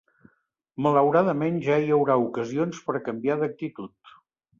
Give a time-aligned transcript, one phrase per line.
[0.85, 3.95] Malauradament ja hi haurà ocasions per a canviar d’actitud.